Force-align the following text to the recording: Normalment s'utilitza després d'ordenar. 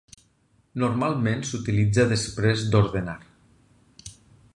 Normalment 0.83 1.43
s'utilitza 1.49 2.05
després 2.13 2.65
d'ordenar. 2.77 3.19